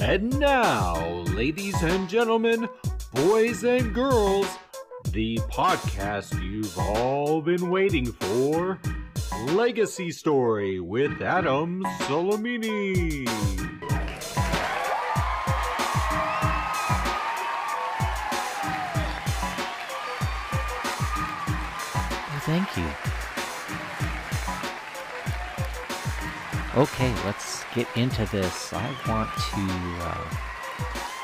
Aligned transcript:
And 0.00 0.38
now, 0.40 0.96
ladies 1.34 1.82
and 1.82 2.08
gentlemen, 2.08 2.66
boys 3.12 3.64
and 3.64 3.94
girls, 3.94 4.46
the 5.12 5.36
podcast 5.50 6.42
you've 6.42 6.76
all 6.78 7.42
been 7.42 7.68
waiting 7.68 8.10
for 8.10 8.80
Legacy 9.48 10.10
Story 10.10 10.80
with 10.80 11.20
Adam 11.20 11.82
Solomini. 12.00 13.28
Thank 22.46 22.76
you. 22.78 23.09
Okay, 26.80 27.14
let's 27.26 27.62
get 27.74 27.86
into 27.94 28.24
this. 28.32 28.72
I 28.72 28.86
want 29.06 29.28
to, 29.28 29.60
uh, 30.02 30.24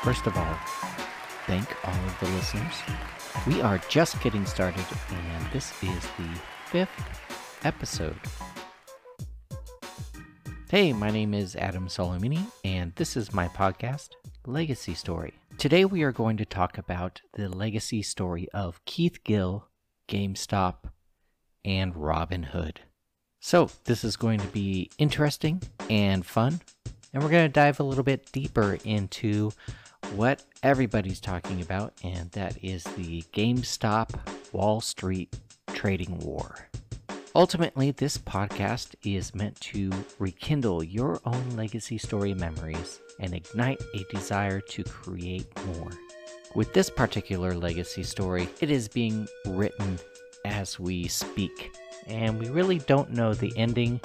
first 0.03 0.27
of 0.27 0.37
all, 0.37 0.57
thank 1.47 1.67
all 1.83 1.95
of 1.95 2.19
the 2.19 2.27
listeners. 2.27 2.75
We 3.47 3.63
are 3.63 3.79
just 3.89 4.21
getting 4.21 4.45
started, 4.45 4.85
and 5.09 5.51
this 5.51 5.73
is 5.81 6.07
the 6.19 6.29
fifth 6.67 6.91
episode. 7.63 8.19
Hey, 10.69 10.93
my 10.93 11.09
name 11.09 11.33
is 11.33 11.55
Adam 11.55 11.87
Solomini, 11.87 12.45
and 12.63 12.93
this 12.93 13.17
is 13.17 13.33
my 13.33 13.47
podcast, 13.47 14.09
Legacy 14.45 14.93
Story. 14.93 15.33
Today 15.57 15.85
we 15.85 16.03
are 16.03 16.11
going 16.11 16.37
to 16.37 16.45
talk 16.45 16.77
about 16.77 17.21
the 17.33 17.49
legacy 17.49 18.03
story 18.03 18.47
of 18.53 18.85
Keith 18.85 19.23
Gill, 19.23 19.69
GameStop, 20.07 20.91
and 21.65 21.95
Robinhood. 21.95 22.75
So, 23.47 23.69
this 23.85 24.03
is 24.03 24.17
going 24.17 24.41
to 24.41 24.47
be 24.47 24.91
interesting 24.97 25.61
and 25.89 26.25
fun, 26.25 26.59
and 27.13 27.23
we're 27.23 27.29
going 27.29 27.47
to 27.47 27.53
dive 27.53 27.79
a 27.79 27.83
little 27.83 28.03
bit 28.03 28.29
deeper 28.33 28.77
into 28.83 29.53
what 30.15 30.43
everybody's 30.63 31.21
talking 31.21 31.61
about, 31.61 31.93
and 32.03 32.29
that 32.31 32.61
is 32.61 32.83
the 32.97 33.21
GameStop 33.31 34.09
Wall 34.51 34.81
Street 34.81 35.33
trading 35.67 36.19
war. 36.19 36.67
Ultimately, 37.35 37.91
this 37.91 38.17
podcast 38.17 38.95
is 39.05 39.33
meant 39.33 39.57
to 39.61 39.93
rekindle 40.19 40.83
your 40.83 41.21
own 41.23 41.51
legacy 41.51 41.97
story 41.97 42.33
memories 42.33 42.99
and 43.21 43.33
ignite 43.33 43.81
a 43.95 44.03
desire 44.13 44.59
to 44.59 44.83
create 44.83 45.47
more. 45.67 45.91
With 46.53 46.73
this 46.73 46.89
particular 46.89 47.53
legacy 47.53 48.03
story, 48.03 48.49
it 48.59 48.69
is 48.69 48.89
being 48.89 49.25
written 49.45 49.99
as 50.43 50.77
we 50.77 51.07
speak 51.07 51.71
and 52.07 52.39
we 52.39 52.49
really 52.49 52.79
don't 52.79 53.11
know 53.11 53.33
the 53.33 53.55
ending, 53.57 53.99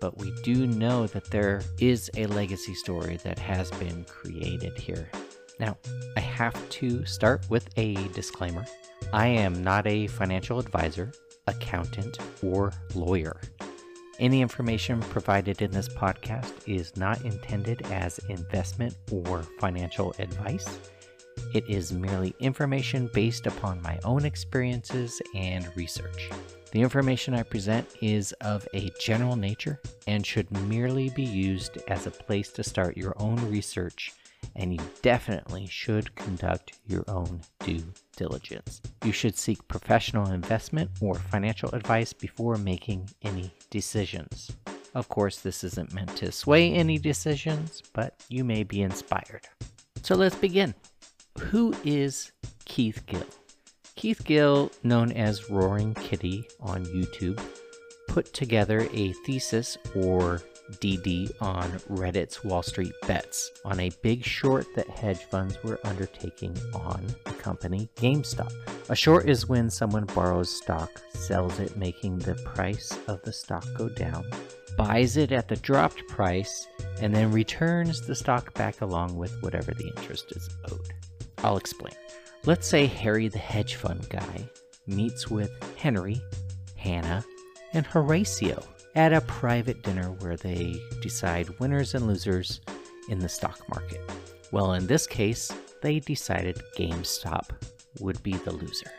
but 0.00 0.18
we 0.18 0.32
do 0.42 0.66
know 0.66 1.06
that 1.08 1.30
there 1.30 1.62
is 1.78 2.10
a 2.16 2.26
legacy 2.26 2.74
story 2.74 3.18
that 3.24 3.38
has 3.38 3.70
been 3.72 4.04
created 4.04 4.76
here. 4.76 5.08
Now, 5.60 5.76
I 6.16 6.20
have 6.20 6.68
to 6.70 7.04
start 7.04 7.48
with 7.48 7.68
a 7.76 7.94
disclaimer. 8.08 8.64
I 9.12 9.26
am 9.28 9.62
not 9.62 9.86
a 9.86 10.06
financial 10.06 10.58
advisor, 10.58 11.12
accountant, 11.46 12.18
or 12.42 12.72
lawyer. 12.94 13.40
Any 14.18 14.40
information 14.40 15.00
provided 15.00 15.62
in 15.62 15.70
this 15.70 15.88
podcast 15.88 16.52
is 16.66 16.96
not 16.96 17.24
intended 17.24 17.82
as 17.90 18.18
investment 18.28 18.96
or 19.10 19.42
financial 19.58 20.14
advice. 20.18 20.78
It 21.54 21.68
is 21.68 21.92
merely 21.92 22.34
information 22.38 23.10
based 23.12 23.46
upon 23.46 23.82
my 23.82 23.98
own 24.04 24.24
experiences 24.24 25.20
and 25.34 25.68
research. 25.76 26.30
The 26.72 26.80
information 26.80 27.34
I 27.34 27.42
present 27.42 27.86
is 28.00 28.32
of 28.40 28.66
a 28.72 28.90
general 28.98 29.36
nature 29.36 29.78
and 30.06 30.26
should 30.26 30.50
merely 30.68 31.10
be 31.10 31.22
used 31.22 31.76
as 31.88 32.06
a 32.06 32.10
place 32.10 32.50
to 32.52 32.64
start 32.64 32.96
your 32.96 33.14
own 33.18 33.36
research, 33.50 34.12
and 34.56 34.72
you 34.72 34.80
definitely 35.02 35.66
should 35.66 36.14
conduct 36.14 36.78
your 36.86 37.04
own 37.08 37.42
due 37.60 37.84
diligence. 38.16 38.80
You 39.04 39.12
should 39.12 39.36
seek 39.36 39.68
professional 39.68 40.30
investment 40.30 40.90
or 41.02 41.14
financial 41.14 41.74
advice 41.74 42.14
before 42.14 42.56
making 42.56 43.10
any 43.20 43.52
decisions. 43.68 44.50
Of 44.94 45.08
course, 45.08 45.40
this 45.40 45.64
isn't 45.64 45.92
meant 45.92 46.16
to 46.16 46.32
sway 46.32 46.72
any 46.72 46.98
decisions, 46.98 47.82
but 47.92 48.24
you 48.28 48.44
may 48.44 48.62
be 48.62 48.82
inspired. 48.82 49.46
So 50.02 50.14
let's 50.14 50.36
begin. 50.36 50.74
Who 51.50 51.74
is 51.84 52.32
Keith 52.64 53.04
Gill? 53.06 53.26
Keith 53.96 54.24
Gill, 54.24 54.70
known 54.82 55.12
as 55.12 55.50
Roaring 55.50 55.92
Kitty 55.94 56.44
on 56.60 56.86
YouTube, 56.86 57.42
put 58.08 58.32
together 58.32 58.88
a 58.92 59.12
thesis 59.24 59.76
or 59.94 60.40
DD 60.80 61.30
on 61.42 61.70
Reddit's 61.90 62.42
Wall 62.42 62.62
Street 62.62 62.92
Bets 63.06 63.50
on 63.64 63.80
a 63.80 63.90
big 64.02 64.24
short 64.24 64.66
that 64.76 64.88
hedge 64.88 65.24
funds 65.24 65.62
were 65.62 65.80
undertaking 65.84 66.56
on 66.74 67.06
the 67.24 67.32
company 67.32 67.88
GameStop. 67.96 68.52
A 68.88 68.96
short 68.96 69.28
is 69.28 69.48
when 69.48 69.68
someone 69.68 70.06
borrows 70.06 70.50
stock, 70.56 71.02
sells 71.12 71.58
it, 71.58 71.76
making 71.76 72.18
the 72.18 72.34
price 72.54 72.98
of 73.08 73.20
the 73.22 73.32
stock 73.32 73.66
go 73.76 73.88
down, 73.90 74.24
buys 74.78 75.16
it 75.16 75.32
at 75.32 75.48
the 75.48 75.56
dropped 75.56 76.06
price, 76.08 76.66
and 77.00 77.14
then 77.14 77.30
returns 77.30 78.00
the 78.00 78.14
stock 78.14 78.54
back 78.54 78.80
along 78.80 79.16
with 79.16 79.42
whatever 79.42 79.72
the 79.72 79.88
interest 79.96 80.32
is 80.32 80.48
owed. 80.70 80.92
I'll 81.42 81.56
explain. 81.56 81.94
Let's 82.44 82.66
say 82.66 82.86
Harry 82.86 83.28
the 83.28 83.38
hedge 83.38 83.76
fund 83.76 84.08
guy 84.08 84.48
meets 84.86 85.28
with 85.28 85.50
Henry, 85.76 86.20
Hannah, 86.76 87.24
and 87.72 87.86
Horatio 87.86 88.62
at 88.94 89.12
a 89.12 89.20
private 89.22 89.82
dinner 89.82 90.10
where 90.20 90.36
they 90.36 90.80
decide 91.00 91.48
winners 91.58 91.94
and 91.94 92.06
losers 92.06 92.60
in 93.08 93.18
the 93.18 93.28
stock 93.28 93.68
market. 93.68 94.00
Well, 94.50 94.74
in 94.74 94.86
this 94.86 95.06
case, 95.06 95.50
they 95.82 96.00
decided 96.00 96.62
GameStop 96.76 97.50
would 98.00 98.22
be 98.22 98.32
the 98.32 98.52
loser. 98.52 98.90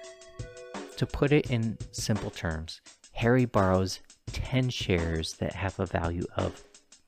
To 0.98 1.06
put 1.06 1.32
it 1.32 1.52
in 1.52 1.78
simple 1.92 2.30
terms, 2.30 2.82
Harry 3.14 3.46
borrows 3.46 4.00
10 4.28 4.70
shares 4.70 5.34
that 5.34 5.54
have 5.54 5.80
a 5.80 5.86
value 5.86 6.26
of 6.38 6.64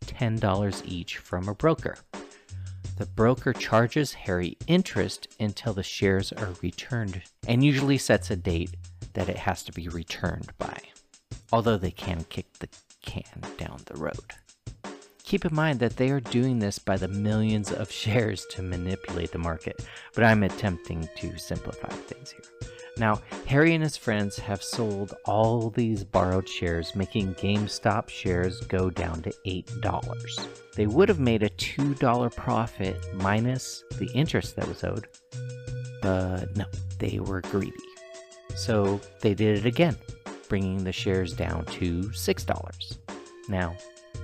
$10 0.06 0.82
each 0.86 1.18
from 1.18 1.48
a 1.48 1.56
broker. 1.56 1.98
The 2.98 3.06
broker 3.06 3.52
charges 3.52 4.14
Harry 4.14 4.58
interest 4.68 5.28
until 5.38 5.74
the 5.74 5.84
shares 5.84 6.32
are 6.32 6.54
returned 6.62 7.22
and 7.46 7.64
usually 7.64 7.98
sets 7.98 8.32
a 8.32 8.38
date 8.38 8.76
that 9.14 9.28
it 9.28 9.38
has 9.38 9.64
to 9.64 9.74
be 9.74 9.90
returned 9.90 10.52
by, 10.58 10.80
although 11.52 11.78
they 11.78 11.92
can 11.92 12.24
kick 12.30 12.46
the 12.60 12.70
can 13.02 13.42
down 13.58 13.82
the 13.86 14.00
road. 14.00 14.34
Keep 15.24 15.46
in 15.46 15.54
mind 15.54 15.80
that 15.80 15.98
they 15.98 16.10
are 16.10 16.22
doing 16.22 16.60
this 16.60 16.80
by 16.80 16.96
the 16.96 17.08
millions 17.08 17.72
of 17.72 17.92
shares 17.92 18.46
to 18.52 18.62
manipulate 18.62 19.32
the 19.32 19.40
market, 19.40 19.86
but 20.14 20.24
I'm 20.24 20.44
attempting 20.44 21.10
to 21.18 21.38
simplify 21.38 21.90
things 21.90 22.32
here. 22.32 22.72
Now, 22.98 23.22
Harry 23.46 23.74
and 23.74 23.84
his 23.84 23.98
friends 23.98 24.38
have 24.40 24.64
sold 24.64 25.16
all 25.26 25.70
these 25.70 26.04
borrowed 26.04 26.48
shares, 26.48 26.96
making 26.96 27.36
GameStop 27.36 28.10
shares 28.10 28.62
go 28.62 28.90
down 28.90 29.22
to 29.24 29.34
$8. 29.46 30.48
They 30.76 30.88
would 30.88 31.10
have 31.10 31.20
made 31.20 31.44
a 31.44 31.50
$2 31.50 32.36
profit 32.36 33.14
minus 33.14 33.84
the 33.98 34.10
interest 34.14 34.56
that 34.56 34.68
was 34.68 34.84
owed, 34.84 35.08
but 36.02 36.56
no, 36.56 36.66
they 37.00 37.20
were 37.20 37.42
greedy. 37.42 37.74
So 38.56 39.02
they 39.20 39.34
did 39.34 39.58
it 39.58 39.66
again, 39.66 39.98
bringing 40.48 40.84
the 40.84 40.94
shares 40.94 41.34
down 41.34 41.66
to 41.66 42.04
$6. 42.04 42.98
Now, 43.50 43.76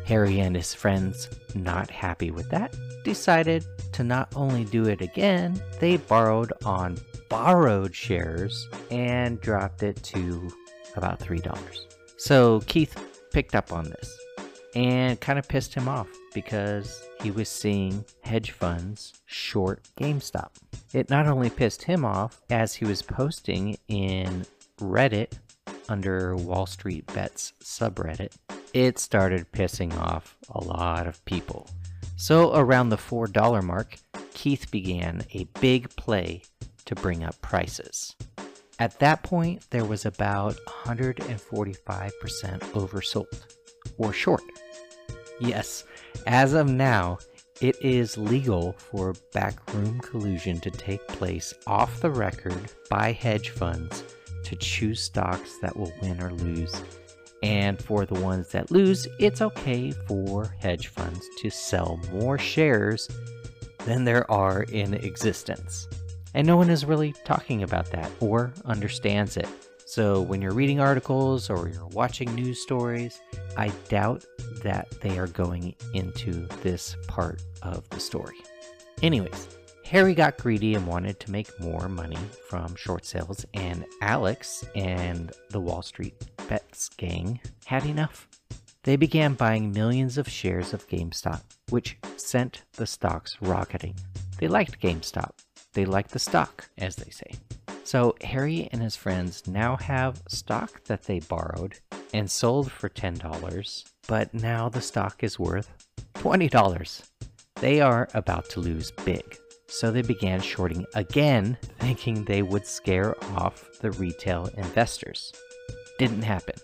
Harry 0.06 0.40
and 0.40 0.56
his 0.56 0.74
friends, 0.74 1.30
not 1.56 1.90
happy 1.90 2.32
with 2.32 2.50
that, 2.50 2.76
decided 3.03 3.66
to 3.94 4.03
not 4.03 4.32
only 4.36 4.64
do 4.64 4.86
it 4.86 5.02
again, 5.02 5.62
they 5.80 5.98
borrowed 5.98 6.53
on 6.64 6.98
borrowed 7.31 7.96
shares 7.96 8.68
and 8.91 9.40
dropped 9.40 9.84
it 9.84 10.03
to 10.03 10.52
about 10.97 11.17
$3. 11.17 11.78
So 12.17 12.59
Keith 12.67 12.94
picked 13.32 13.56
up 13.56 13.72
on 13.72 13.85
this 13.85 14.14
and 14.76 15.17
kind 15.22 15.40
of 15.40 15.47
pissed 15.47 15.73
him 15.73 15.88
off 15.88 16.09
because 16.34 17.08
he 17.22 17.32
was 17.32 17.47
seeing 17.47 18.03
hedge 18.22 18.52
funds 18.52 19.14
short 19.28 19.88
GameStop. 19.97 20.50
It 20.94 21.09
not 21.09 21.26
only 21.26 21.50
pissed 21.50 21.84
him 21.84 22.03
off 22.03 22.41
as 22.50 22.76
he 22.76 22.84
was 22.84 23.02
posting 23.02 23.78
in 23.88 24.46
Reddit 24.79 25.32
under 25.88 26.35
Wall 26.35 26.66
Street 26.66 27.06
Bets 27.14 27.53
subreddit, 27.64 28.34
it 28.73 29.00
started 29.00 29.50
pissing 29.53 29.97
off 29.97 30.35
a 30.50 30.61
lot 30.61 31.08
of 31.08 31.23
people. 31.23 31.70
So 32.17 32.53
around 32.53 32.90
the 32.90 32.97
$4 32.97 33.64
mark, 33.64 33.96
Keith 34.34 34.70
began 34.70 35.23
a 35.34 35.46
big 35.61 35.90
play 35.96 36.41
to 36.91 37.02
bring 37.02 37.23
up 37.23 37.40
prices. 37.41 38.16
At 38.78 38.99
that 38.99 39.23
point, 39.23 39.64
there 39.70 39.85
was 39.85 40.05
about 40.05 40.58
145% 40.67 42.11
oversold 42.73 43.55
or 43.97 44.11
short. 44.11 44.43
Yes, 45.40 45.85
as 46.28 46.53
of 46.53 46.67
now, 46.67 47.17
it 47.61 47.78
is 47.82 48.17
legal 48.17 48.73
for 48.73 49.14
backroom 49.34 50.02
collusion 50.02 50.59
to 50.59 50.70
take 50.70 51.08
place 51.08 51.53
off 51.66 52.02
the 52.02 52.11
record 52.11 52.73
by 52.90 53.14
hedge 53.14 53.52
funds 53.52 54.03
to 54.44 54.55
choose 54.58 55.02
stocks 55.02 55.59
that 55.61 55.78
will 55.78 55.94
win 56.02 56.22
or 56.22 56.32
lose. 56.34 56.84
And 57.41 57.82
for 57.82 58.05
the 58.05 58.20
ones 58.20 58.49
that 58.49 58.70
lose, 58.70 59.08
it's 59.17 59.41
okay 59.41 59.91
for 59.91 60.53
hedge 60.59 60.87
funds 60.87 61.26
to 61.37 61.49
sell 61.49 62.02
more 62.11 62.37
shares 62.37 63.08
than 63.85 64.03
there 64.03 64.29
are 64.29 64.64
in 64.64 64.94
existence. 64.96 65.87
And 66.34 66.48
no 66.48 66.58
one 66.58 66.70
is 66.70 66.86
really 66.86 67.14
talking 67.26 67.64
about 67.64 67.92
that 67.92 68.12
or 68.20 68.54
understands 68.66 69.38
it. 69.38 69.48
So 69.86 70.22
when 70.22 70.42
you're 70.42 70.54
reading 70.54 70.80
articles 70.80 71.50
or 71.50 71.68
you're 71.68 71.88
watching 71.88 72.34
news 72.34 72.62
stories, 72.62 73.20
I 73.58 73.70
doubt 73.90 74.26
that 74.64 74.90
they 75.02 75.20
are 75.20 75.28
going 75.28 75.76
into 75.94 76.48
this 76.64 76.96
part 77.08 77.42
of 77.62 77.90
the 77.90 78.00
story. 78.00 78.38
Anyways, 79.02 79.50
Harry 79.84 80.14
got 80.14 80.38
greedy 80.38 80.76
and 80.76 80.88
wanted 80.88 81.20
to 81.20 81.32
make 81.32 81.60
more 81.60 81.90
money 81.90 82.18
from 82.48 82.74
short 82.76 83.04
sales, 83.04 83.46
and 83.54 83.84
Alex 84.02 84.64
and 84.74 85.34
the 85.50 85.60
Wall 85.60 85.82
Street 85.82 86.16
Bets 86.48 86.88
gang 86.96 87.42
had 87.66 87.86
enough. 87.86 88.30
They 88.84 88.96
began 88.96 89.34
buying 89.34 89.74
millions 89.74 90.18
of 90.18 90.30
shares 90.30 90.74
of 90.74 90.88
GameStop, 90.88 91.42
which 91.70 91.98
sent 92.16 92.64
the 92.78 92.88
stocks 92.88 93.36
rocketing. 93.42 93.96
They 94.38 94.48
liked 94.48 94.82
GameStop. 94.82 95.32
They 95.73 95.85
like 95.85 96.09
the 96.09 96.20
stock, 96.20 96.70
as 96.78 96.96
they 96.96 97.09
say. 97.12 97.32
So 97.84 98.16
Harry 98.22 98.70
and 98.72 98.82
his 98.82 98.96
friends 98.96 99.47
now 99.47 99.76
have 99.78 100.22
stock 100.28 100.84
that 100.85 101.03
they 101.03 101.20
borrowed 101.20 101.79
and 102.14 102.29
sold 102.29 102.72
for 102.72 102.90
$10, 102.90 103.84
but 104.08 104.34
now 104.34 104.70
the 104.70 104.82
stock 104.82 105.23
is 105.23 105.40
worth 105.40 105.70
$20. 106.16 107.03
They 107.56 107.82
are 107.82 108.08
about 108.14 108.50
to 108.52 108.59
lose 108.59 108.91
big. 109.03 109.38
So 109.68 109.91
they 109.91 110.02
began 110.02 110.41
shorting 110.41 110.85
again, 110.96 111.58
thinking 111.79 112.26
they 112.26 112.41
would 112.41 112.66
scare 112.66 113.16
off 113.35 113.79
the 113.79 113.91
retail 113.91 114.50
investors. 114.58 115.32
Didn't 115.97 116.23
happen. 116.23 116.56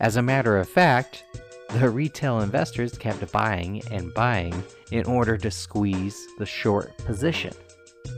As 0.00 0.16
a 0.16 0.22
matter 0.22 0.58
of 0.58 0.68
fact, 0.68 1.24
the 1.70 1.90
retail 1.90 2.40
investors 2.40 2.96
kept 2.96 3.32
buying 3.32 3.82
and 3.90 4.14
buying 4.14 4.62
in 4.92 5.04
order 5.06 5.36
to 5.36 5.50
squeeze 5.50 6.26
the 6.38 6.46
short 6.46 6.96
position, 6.98 7.52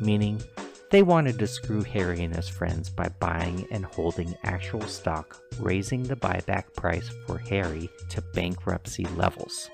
meaning 0.01 0.43
they 0.91 1.03
wanted 1.03 1.39
to 1.39 1.47
screw 1.47 1.83
Harry 1.83 2.23
and 2.23 2.35
his 2.35 2.49
friends 2.49 2.89
by 2.89 3.09
buying 3.19 3.67
and 3.71 3.85
holding 3.85 4.37
actual 4.45 4.83
stock, 4.83 5.41
raising 5.59 6.05
the 6.05 6.17
buyback 6.17 6.73
price 6.75 7.11
for 7.27 7.39
Harry 7.39 7.91
to 8.11 8.23
bankruptcy 8.35 9.05
levels. 9.17 9.69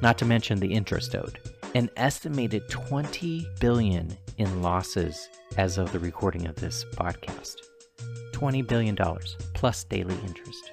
Not 0.00 0.18
to 0.18 0.24
mention 0.24 0.60
the 0.60 0.72
interest 0.72 1.14
owed 1.14 1.38
an 1.74 1.88
estimated 1.96 2.68
20 2.68 3.46
billion 3.58 4.16
in 4.36 4.62
losses 4.62 5.28
as 5.56 5.78
of 5.78 5.90
the 5.92 5.98
recording 5.98 6.46
of 6.46 6.56
this 6.56 6.84
podcast. 6.96 7.56
20 8.32 8.62
billion 8.62 8.94
dollars 8.94 9.36
plus 9.54 9.84
daily 9.84 10.16
interest. 10.26 10.70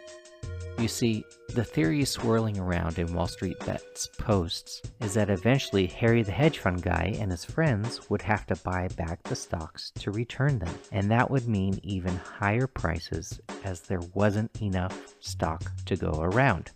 You 0.80 0.88
see, 0.88 1.26
the 1.50 1.64
theory 1.66 2.06
swirling 2.06 2.58
around 2.58 3.00
in 3.00 3.14
Wall 3.14 3.28
Street 3.28 3.60
Bets 3.66 4.08
posts 4.18 4.82
is 5.02 5.14
that 5.16 5.30
eventually 5.30 5.88
Harry 5.88 6.24
the 6.24 6.32
hedge 6.32 6.60
fund 6.60 6.82
guy 6.82 7.18
and 7.20 7.32
his 7.32 7.44
friends 7.44 8.10
would 8.10 8.22
have 8.22 8.46
to 8.48 8.56
buy 8.56 8.88
back 8.96 9.22
the 9.24 9.36
stocks 9.36 9.92
to 10.00 10.12
return 10.12 10.58
them, 10.58 10.74
and 10.94 11.12
that 11.12 11.30
would 11.30 11.50
mean 11.50 11.82
even 11.84 12.16
higher 12.16 12.66
prices 12.66 13.42
as 13.66 13.82
there 13.82 14.00
wasn't 14.14 14.62
enough 14.62 15.16
stock 15.20 15.70
to 15.86 15.98
go 15.98 16.22
around. 16.22 16.72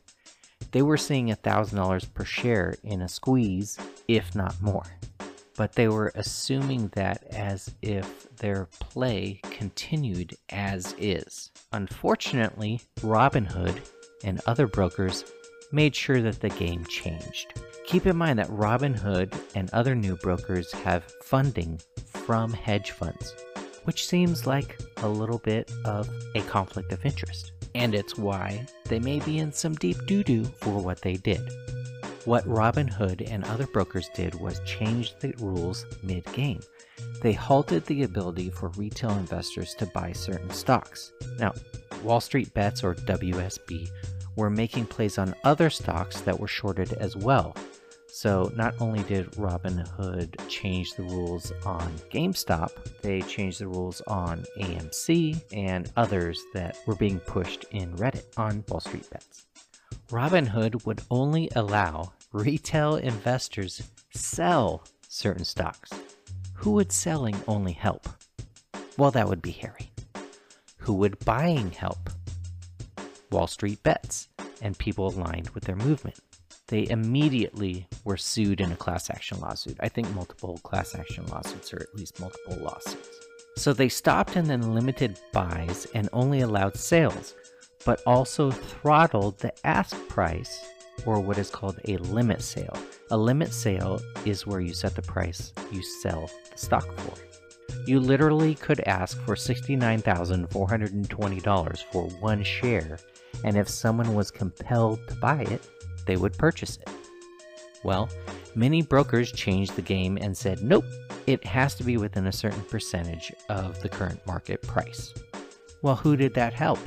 They 0.71 0.81
were 0.81 0.97
seeing 0.97 1.29
$1,000 1.29 2.13
per 2.13 2.25
share 2.25 2.75
in 2.83 3.03
a 3.03 3.07
squeeze, 3.07 3.79
if 4.09 4.35
not 4.35 4.61
more. 4.61 4.83
But 5.55 5.73
they 5.73 5.87
were 5.87 6.11
assuming 6.15 6.89
that 6.95 7.23
as 7.29 7.73
if 7.81 8.27
their 8.37 8.65
play 8.79 9.39
continued 9.51 10.35
as 10.49 10.95
is. 10.97 11.51
Unfortunately, 11.71 12.81
Robinhood 13.01 13.79
and 14.23 14.41
other 14.47 14.67
brokers 14.67 15.25
made 15.71 15.95
sure 15.95 16.21
that 16.21 16.39
the 16.39 16.49
game 16.49 16.85
changed. 16.85 17.53
Keep 17.85 18.07
in 18.07 18.17
mind 18.17 18.39
that 18.39 18.49
Robinhood 18.49 19.33
and 19.55 19.69
other 19.71 19.95
new 19.95 20.15
brokers 20.15 20.71
have 20.71 21.11
funding 21.23 21.79
from 22.05 22.53
hedge 22.53 22.91
funds, 22.91 23.35
which 23.83 24.07
seems 24.07 24.47
like 24.47 24.79
a 24.97 25.07
little 25.07 25.39
bit 25.39 25.71
of 25.85 26.09
a 26.35 26.41
conflict 26.41 26.91
of 26.93 27.05
interest 27.05 27.51
and 27.75 27.95
it's 27.95 28.17
why 28.17 28.65
they 28.85 28.99
may 28.99 29.19
be 29.19 29.39
in 29.39 29.51
some 29.51 29.73
deep 29.75 29.97
doo 30.05 30.23
doo 30.23 30.43
for 30.43 30.79
what 30.79 31.01
they 31.01 31.15
did. 31.15 31.41
What 32.25 32.47
Robinhood 32.47 33.29
and 33.29 33.43
other 33.43 33.67
brokers 33.67 34.09
did 34.13 34.35
was 34.35 34.61
change 34.65 35.15
the 35.19 35.33
rules 35.39 35.85
mid 36.03 36.23
game. 36.31 36.61
They 37.21 37.33
halted 37.33 37.85
the 37.85 38.03
ability 38.03 38.49
for 38.49 38.69
retail 38.69 39.11
investors 39.11 39.75
to 39.75 39.85
buy 39.87 40.13
certain 40.13 40.49
stocks. 40.49 41.11
Now, 41.37 41.53
Wall 42.01 42.21
Street 42.21 42.53
Bets 42.53 42.83
or 42.83 42.95
WSB 42.95 43.89
were 44.37 44.49
making 44.49 44.85
plays 44.85 45.17
on 45.17 45.35
other 45.43 45.69
stocks 45.69 46.21
that 46.21 46.39
were 46.39 46.47
shorted 46.47 46.93
as 46.93 47.17
well, 47.17 47.55
so 48.07 48.51
not 48.55 48.75
only 48.79 49.03
did 49.03 49.31
Robinhood 49.31 50.47
change 50.47 50.93
the 50.93 51.03
rules 51.03 51.51
on 51.65 51.91
GameStop, 52.11 52.69
they 53.01 53.21
changed 53.23 53.59
the 53.59 53.67
rules 53.67 54.01
on 54.07 54.45
AMC 54.59 55.41
and 55.51 55.91
others 55.97 56.39
that 56.53 56.77
were 56.85 56.95
being 56.95 57.19
pushed 57.19 57.65
in 57.71 57.91
Reddit 57.97 58.25
on 58.37 58.63
Wall 58.69 58.79
Street 58.79 59.09
Bets. 59.09 59.47
Robinhood 60.13 60.85
would 60.85 61.01
only 61.09 61.49
allow 61.55 62.13
retail 62.31 62.97
investors 62.97 63.81
sell 64.13 64.83
certain 65.09 65.43
stocks. 65.43 65.89
Who 66.53 66.73
would 66.73 66.91
selling 66.91 67.35
only 67.47 67.73
help? 67.73 68.07
Well, 68.95 69.09
that 69.09 69.27
would 69.27 69.41
be 69.41 69.49
Harry. 69.51 69.91
Who 70.77 70.93
would 70.93 71.17
buying 71.25 71.71
help? 71.71 72.11
Wall 73.31 73.47
Street 73.47 73.81
Bets 73.81 74.29
and 74.61 74.77
people 74.77 75.07
aligned 75.07 75.49
with 75.49 75.63
their 75.63 75.75
movement 75.75 76.19
they 76.67 76.87
immediately 76.89 77.87
were 78.03 78.17
sued 78.17 78.61
in 78.61 78.71
a 78.71 78.75
class 78.75 79.09
action 79.09 79.39
lawsuit. 79.39 79.77
I 79.79 79.89
think 79.89 80.09
multiple 80.15 80.57
class 80.63 80.95
action 80.95 81.25
lawsuits, 81.27 81.73
or 81.73 81.81
at 81.81 81.93
least 81.93 82.19
multiple 82.19 82.57
lawsuits. 82.57 83.09
So 83.57 83.73
they 83.73 83.89
stopped 83.89 84.35
and 84.35 84.47
then 84.47 84.73
limited 84.73 85.19
buys 85.31 85.85
and 85.93 86.09
only 86.13 86.41
allowed 86.41 86.75
sales, 86.75 87.35
but 87.85 88.01
also 88.05 88.51
throttled 88.51 89.37
the 89.39 89.53
ask 89.65 89.95
price, 90.07 90.65
or 91.05 91.19
what 91.19 91.37
is 91.37 91.49
called 91.49 91.77
a 91.85 91.97
limit 91.97 92.41
sale. 92.41 92.77
A 93.11 93.17
limit 93.17 93.53
sale 93.53 93.99
is 94.25 94.47
where 94.47 94.61
you 94.61 94.73
set 94.73 94.95
the 94.95 95.01
price 95.01 95.51
you 95.71 95.83
sell 95.83 96.29
the 96.51 96.57
stock 96.57 96.87
for. 96.99 97.13
You 97.85 97.99
literally 97.99 98.55
could 98.55 98.79
ask 98.81 99.19
for 99.23 99.35
$69,420 99.35 101.83
for 101.91 102.03
one 102.19 102.43
share, 102.43 102.97
and 103.43 103.57
if 103.57 103.67
someone 103.67 104.13
was 104.13 104.31
compelled 104.31 105.05
to 105.07 105.15
buy 105.15 105.41
it, 105.41 105.61
they 106.05 106.15
would 106.15 106.37
purchase 106.37 106.77
it. 106.77 106.89
Well, 107.83 108.07
many 108.55 108.81
brokers 108.81 109.29
changed 109.31 109.75
the 109.75 109.81
game 109.81 110.17
and 110.21 110.37
said, 110.37 110.63
nope, 110.63 110.85
it 111.27 111.45
has 111.45 111.75
to 111.75 111.83
be 111.83 111.97
within 111.97 112.27
a 112.27 112.31
certain 112.31 112.63
percentage 112.63 113.33
of 113.49 113.81
the 113.81 113.89
current 113.89 114.25
market 114.25 114.61
price. 114.61 115.13
Well, 115.81 115.95
who 115.95 116.15
did 116.15 116.33
that 116.35 116.53
help? 116.53 116.79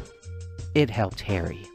It 0.77 0.91
helped 0.91 1.23
Harry. 1.23 1.67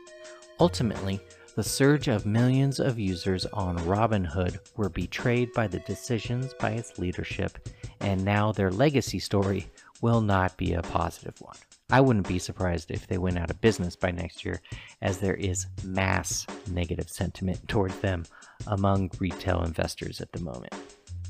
Ultimately, 0.60 1.20
the 1.56 1.64
surge 1.64 2.08
of 2.08 2.28
millions 2.28 2.80
of 2.80 3.00
users 3.00 3.48
on 3.48 3.80
Robinhood 3.80 4.60
were 4.78 4.90
betrayed 4.90 5.52
by 5.54 5.66
the 5.66 5.80
decisions 5.80 6.54
by 6.60 6.74
its 6.74 7.00
leadership, 7.00 7.68
and 8.00 8.24
now 8.24 8.52
their 8.52 8.70
legacy 8.70 9.18
story 9.18 9.72
will 10.04 10.22
not 10.22 10.56
be 10.56 10.74
a 10.74 10.84
positive 10.84 11.34
one. 11.42 11.58
I 11.90 12.00
wouldn't 12.00 12.28
be 12.28 12.38
surprised 12.38 12.92
if 12.92 13.08
they 13.08 13.18
went 13.18 13.40
out 13.40 13.50
of 13.50 13.60
business 13.60 13.96
by 13.96 14.12
next 14.12 14.46
year, 14.46 14.62
as 15.02 15.18
there 15.18 15.34
is 15.34 15.66
mass 15.84 16.46
negative 16.70 17.10
sentiment 17.10 17.68
towards 17.68 17.98
them 18.02 18.24
among 18.68 19.10
retail 19.18 19.64
investors 19.64 20.22
at 20.22 20.32
the 20.32 20.44
moment. 20.44 20.76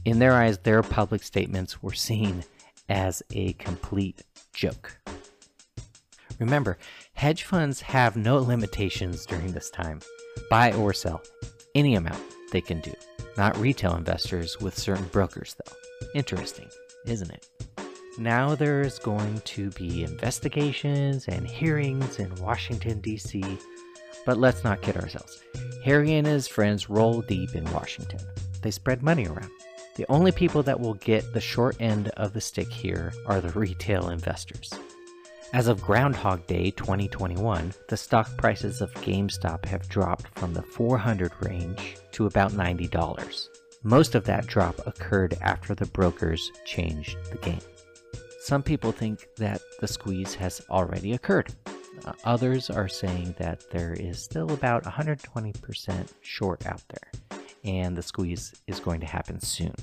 In 0.04 0.20
their 0.20 0.34
eyes, 0.34 0.58
their 0.58 0.84
public 0.84 1.24
statements 1.24 1.82
were 1.82 1.94
seen 1.94 2.44
as 2.90 3.24
a 3.32 3.54
complete 3.54 4.24
joke. 4.54 4.98
Remember, 6.42 6.80
hedge 7.14 7.44
funds 7.44 7.82
have 7.82 8.16
no 8.16 8.40
limitations 8.40 9.28
during 9.28 9.52
this 9.52 9.70
time. 9.70 10.02
Buy 10.50 10.74
or 10.74 10.92
sell 10.92 11.22
any 11.76 11.94
amount 11.94 12.20
they 12.52 12.62
can 12.62 12.82
do. 12.82 12.92
Not 13.38 13.56
retail 13.58 13.96
investors 13.96 14.60
with 14.60 14.78
certain 14.78 15.06
brokers, 15.06 15.56
though. 15.56 15.76
Interesting, 16.16 16.68
isn't 17.06 17.30
it? 17.30 17.48
Now 18.18 18.56
there's 18.56 18.98
going 18.98 19.40
to 19.42 19.70
be 19.72 20.04
investigations 20.04 21.28
and 21.28 21.48
hearings 21.48 22.18
in 22.18 22.34
Washington, 22.36 23.02
D.C., 23.02 23.44
but 24.26 24.38
let's 24.38 24.64
not 24.64 24.82
kid 24.82 24.98
ourselves. 24.98 25.44
Harry 25.84 26.16
and 26.16 26.26
his 26.26 26.48
friends 26.48 26.90
roll 26.90 27.22
deep 27.22 27.54
in 27.54 27.72
Washington. 27.72 28.20
They 28.64 28.72
spread 28.72 29.04
money 29.04 29.28
around. 29.28 29.52
The 29.96 30.08
only 30.10 30.32
people 30.32 30.64
that 30.64 30.80
will 30.80 30.96
get 30.96 31.34
the 31.34 31.40
short 31.40 31.78
end 31.80 32.10
of 32.18 32.34
the 32.34 32.42
stick 32.42 32.72
here 32.72 33.14
are 33.28 33.42
the 33.42 33.50
retail 33.50 34.10
investors. 34.10 34.74
As 35.53 35.67
of 35.67 35.81
Groundhog 35.81 36.48
Day 36.48 36.72
2021, 36.72 37.74
the 37.89 37.98
stock 37.98 38.38
prices 38.38 38.79
of 38.79 38.93
GameStop 38.93 39.65
have 39.65 39.89
dropped 39.89 40.27
from 40.39 40.53
the 40.53 40.62
400 40.62 41.34
range 41.41 41.98
to 42.13 42.25
about 42.25 42.53
$90. 42.53 43.50
Most 43.84 44.15
of 44.15 44.24
that 44.24 44.48
drop 44.48 44.79
occurred 44.88 45.38
after 45.41 45.75
the 45.75 45.88
brokers 45.88 46.53
changed 46.63 47.17
the 47.31 47.38
game. 47.39 47.60
Some 48.39 48.63
people 48.63 48.93
think 48.93 49.27
that 49.36 49.62
the 49.81 49.89
squeeze 49.89 50.34
has 50.36 50.62
already 50.70 51.12
occurred. 51.13 51.53
Others 52.24 52.70
are 52.70 52.88
saying 52.88 53.36
that 53.38 53.70
there 53.72 53.93
is 53.93 54.24
still 54.24 54.53
about 54.53 54.86
120% 54.86 56.08
short 56.22 56.65
out 56.65 56.81
there, 56.88 57.39
and 57.65 57.98
the 57.98 58.01
squeeze 58.01 58.55
is 58.67 58.79
going 58.79 59.01
to 59.01 59.05
happen 59.05 59.41
soon. 59.41 59.75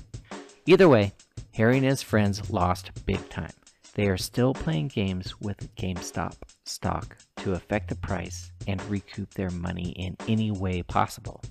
Either 0.65 0.89
way, 0.89 1.13
Harry 1.53 1.77
and 1.77 1.85
his 1.85 2.01
friends 2.01 2.49
lost 2.49 3.05
big 3.05 3.29
time. 3.29 3.53
They 3.95 4.07
are 4.07 4.17
still 4.17 4.53
playing 4.53 4.89
games 4.89 5.39
with 5.41 5.73
GameStop 5.75 6.35
stock 6.65 7.17
to 7.37 7.53
affect 7.53 7.89
the 7.89 7.95
price 7.95 8.51
and 8.67 8.81
recoup 8.83 9.33
their 9.33 9.49
money 9.49 9.89
in 9.91 10.15
any 10.27 10.51
way 10.51 10.83
possible. 10.83 11.41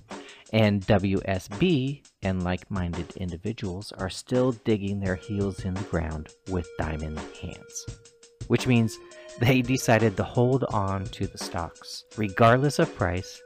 And 0.51 0.81
WSB 0.81 2.03
and 2.23 2.43
like 2.43 2.71
minded 2.71 3.15
individuals 3.17 3.91
are 3.91 4.09
still 4.09 4.53
digging 4.53 4.99
their 4.99 5.15
heels 5.15 5.65
in 5.65 5.73
the 5.75 5.83
ground 5.83 6.29
with 6.49 6.67
diamond 6.79 7.19
hands. 7.41 7.85
Which 8.47 8.65
means 8.65 8.97
they 9.39 9.61
decided 9.61 10.17
to 10.17 10.23
hold 10.23 10.63
on 10.65 11.05
to 11.05 11.27
the 11.27 11.37
stocks, 11.37 12.03
regardless 12.17 12.79
of 12.79 12.95
price, 12.95 13.41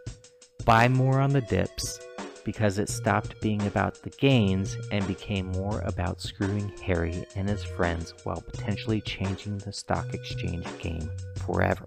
buy 0.66 0.88
more 0.88 1.20
on 1.20 1.32
the 1.32 1.42
dips, 1.42 2.00
because 2.44 2.80
it 2.80 2.90
stopped 2.90 3.40
being 3.42 3.62
about 3.68 3.96
the 4.02 4.10
gains 4.12 4.78
and 4.92 5.06
became 5.08 5.48
more 5.48 5.82
about 5.86 6.22
screwing 6.22 6.72
Harry 6.84 7.26
and 7.36 7.48
his 7.48 7.64
friends 7.64 8.14
while 8.24 8.42
potentially 8.42 9.02
changing 9.02 9.58
the 9.60 9.74
stock 9.74 10.14
exchange 10.14 10.66
game 10.80 11.10
forever. 11.46 11.86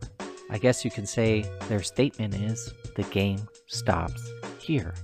I 0.51 0.59
guess 0.59 0.85
you 0.85 0.91
can 0.91 1.07
say 1.07 1.45
their 1.69 1.83
statement 1.83 2.35
is 2.35 2.73
the 2.95 3.03
game 3.05 3.49
stops 3.67 4.31
here. 4.59 4.95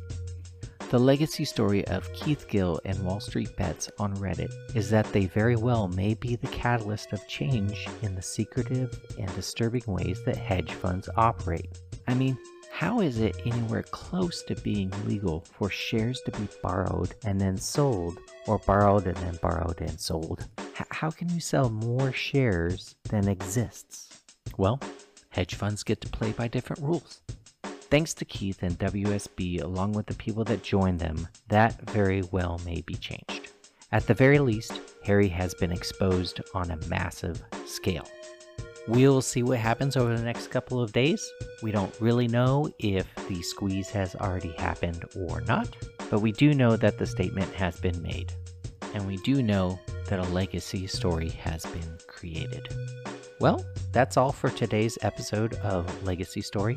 The 0.93 0.99
legacy 0.99 1.47
story 1.47 1.87
of 1.89 2.13
Keith 2.13 2.47
Gill 2.49 2.79
and 2.85 3.03
Wall 3.03 3.19
Street 3.19 3.57
Bets 3.57 3.91
on 3.99 4.15
Reddit 4.17 4.53
is 4.77 4.91
that 4.91 5.11
they 5.11 5.25
very 5.25 5.57
well 5.57 5.89
may 5.89 6.13
be 6.13 6.37
the 6.37 6.49
catalyst 6.49 7.15
of 7.15 7.27
change 7.27 7.89
in 8.03 8.15
the 8.15 8.21
secretive 8.21 9.01
and 9.19 9.35
disturbing 9.35 9.85
ways 9.87 10.23
that 10.27 10.37
hedge 10.37 10.71
funds 10.73 11.09
operate. 11.17 11.79
I 12.09 12.13
mean, 12.15 12.37
how 12.83 12.99
is 12.99 13.21
it 13.21 13.41
anywhere 13.47 13.85
close 13.85 14.43
to 14.43 14.57
being 14.57 14.93
legal 15.07 15.45
for 15.53 15.71
shares 15.71 16.21
to 16.23 16.33
be 16.33 16.49
borrowed 16.65 17.15
and 17.25 17.41
then 17.41 17.57
sold, 17.57 18.19
or 18.49 18.59
borrowed 18.59 19.07
and 19.07 19.17
then 19.19 19.39
borrowed 19.41 19.81
and 19.81 20.01
sold? 20.01 20.49
H- 20.59 20.89
how 20.91 21.13
can 21.13 21.29
you 21.29 21.39
sell 21.39 21.71
more 21.71 22.13
shares 22.13 22.97
than 23.05 23.29
exists? 23.29 24.19
Well, 24.57 24.81
hedge 25.29 25.55
funds 25.55 25.85
get 25.85 26.01
to 26.01 26.09
play 26.09 26.33
by 26.33 26.49
different 26.49 26.83
rules. 26.83 27.21
Thanks 27.63 28.15
to 28.15 28.25
Keith 28.25 28.65
and 28.65 28.77
WSB, 28.81 29.63
along 29.63 29.93
with 29.93 30.07
the 30.07 30.15
people 30.15 30.43
that 30.47 30.65
joined 30.65 30.99
them, 30.99 31.29
that 31.47 31.89
very 31.89 32.23
well 32.33 32.61
may 32.65 32.81
be 32.81 32.95
changed. 32.95 33.53
At 33.93 34.09
the 34.09 34.15
very 34.15 34.41
least, 34.41 34.81
Harry 35.05 35.29
has 35.29 35.55
been 35.55 35.71
exposed 35.71 36.41
on 36.53 36.73
a 36.73 36.87
massive 36.89 37.45
scale. 37.65 38.09
We'll 38.89 39.23
see 39.23 39.45
what 39.45 39.59
happens 39.59 39.97
over 39.97 40.17
the 40.17 40.25
next 40.25 40.49
couple 40.49 40.83
of 40.83 40.93
days. 40.93 41.33
We 41.63 41.71
don't 41.71 41.95
really 42.01 42.27
know 42.27 42.69
if 42.81 43.07
the 43.29 43.41
squeeze 43.43 43.89
has 43.91 44.17
already 44.17 44.53
happened 44.59 45.05
or 45.15 45.41
not, 45.43 45.69
but 46.11 46.21
we 46.21 46.33
do 46.33 46.53
know 46.53 46.77
that 46.77 46.99
the 46.99 47.07
statement 47.07 47.53
has 47.55 47.79
been 47.79 48.03
made. 48.03 48.33
And 48.95 49.07
we 49.07 49.19
do 49.19 49.41
know 49.41 49.79
that 50.07 50.19
a 50.19 50.29
legacy 50.31 50.89
story 50.89 51.29
has 51.29 51.65
been 51.65 51.97
created. 52.09 52.69
Well, 53.39 53.65
that's 53.93 54.17
all 54.17 54.33
for 54.33 54.51
today's 54.51 54.99
episode 55.03 55.55
of 55.63 56.03
Legacy 56.03 56.41
Story. 56.41 56.77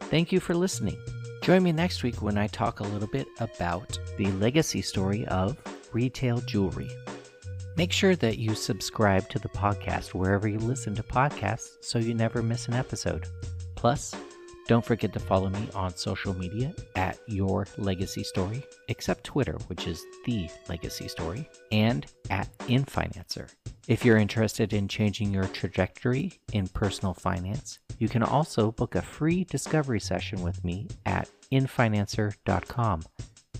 Thank 0.00 0.32
you 0.32 0.40
for 0.40 0.54
listening. 0.54 0.98
Join 1.42 1.62
me 1.62 1.72
next 1.72 2.02
week 2.02 2.20
when 2.20 2.36
I 2.36 2.48
talk 2.48 2.80
a 2.80 2.84
little 2.84 3.08
bit 3.08 3.28
about 3.38 3.98
the 4.16 4.26
legacy 4.32 4.82
story 4.82 5.24
of 5.26 5.56
retail 5.92 6.38
jewelry. 6.40 6.90
Make 7.76 7.92
sure 7.92 8.14
that 8.16 8.38
you 8.38 8.54
subscribe 8.54 9.28
to 9.30 9.38
the 9.38 9.48
podcast 9.48 10.14
wherever 10.14 10.46
you 10.46 10.58
listen 10.58 10.94
to 10.94 11.02
podcasts 11.02 11.68
so 11.80 11.98
you 11.98 12.14
never 12.14 12.42
miss 12.42 12.68
an 12.68 12.74
episode. 12.74 13.26
Plus, 13.74 14.14
don't 14.68 14.84
forget 14.84 15.12
to 15.12 15.20
follow 15.20 15.50
me 15.50 15.68
on 15.74 15.94
social 15.96 16.32
media 16.34 16.72
at 16.94 17.18
Your 17.26 17.66
Legacy 17.76 18.22
Story, 18.22 18.62
except 18.88 19.24
Twitter, 19.24 19.58
which 19.66 19.86
is 19.86 20.02
The 20.24 20.48
Legacy 20.68 21.08
Story, 21.08 21.48
and 21.72 22.06
at 22.30 22.56
InFinancer. 22.60 23.52
If 23.88 24.04
you're 24.04 24.16
interested 24.18 24.72
in 24.72 24.88
changing 24.88 25.32
your 25.32 25.44
trajectory 25.44 26.32
in 26.52 26.68
personal 26.68 27.12
finance, 27.12 27.80
you 27.98 28.08
can 28.08 28.22
also 28.22 28.70
book 28.72 28.94
a 28.94 29.02
free 29.02 29.44
discovery 29.44 30.00
session 30.00 30.42
with 30.42 30.64
me 30.64 30.88
at 31.04 31.28
infinancer.com. 31.52 33.02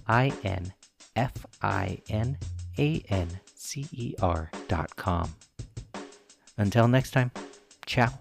I 0.06 0.32
N 0.42 0.72
F 1.16 1.32
I 1.60 1.98
N 2.08 2.38
A 2.78 3.04
N 3.08 3.40
C 3.54 3.86
E 3.92 4.14
R.com. 4.20 5.34
Until 6.56 6.88
next 6.88 7.10
time, 7.10 7.30
ciao. 7.86 8.12